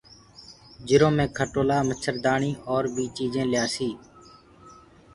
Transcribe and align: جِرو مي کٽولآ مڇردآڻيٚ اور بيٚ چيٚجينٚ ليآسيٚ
جِرو 0.87 1.09
مي 1.17 1.25
کٽولآ 1.37 1.77
مڇردآڻيٚ 1.87 2.61
اور 2.71 2.83
بيٚ 2.93 3.13
چيٚجينٚ 3.17 3.49
ليآسيٚ 3.51 3.93